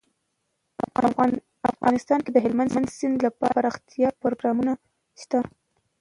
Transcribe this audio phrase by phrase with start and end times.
[1.73, 4.73] افغانستان کې د هلمند سیند لپاره دپرمختیا پروګرامونه
[5.21, 5.39] شته.